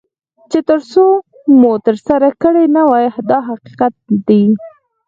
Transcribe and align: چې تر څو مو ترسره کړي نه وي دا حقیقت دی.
چې 0.51 0.59
تر 0.69 0.79
څو 0.91 1.03
مو 1.59 1.71
ترسره 1.87 2.29
کړي 2.41 2.65
نه 2.75 2.83
وي 2.89 3.05
دا 3.29 3.39
حقیقت 3.49 3.93
دی. 4.27 4.43